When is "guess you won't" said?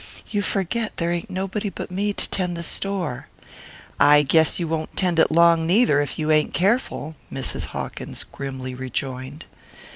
4.23-4.97